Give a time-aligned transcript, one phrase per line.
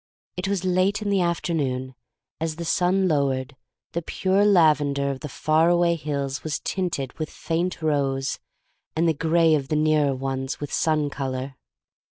[0.35, 1.93] It was late in the afternoon.
[2.39, 3.55] As the sun lowered,
[3.91, 8.39] the pure lavender of the far away hills was tinted with faint rose,
[8.95, 11.55] and the gray of the nearer ones with sun color.